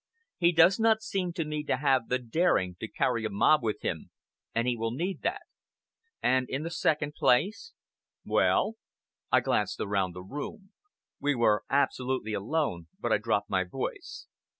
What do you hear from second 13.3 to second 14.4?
my voice.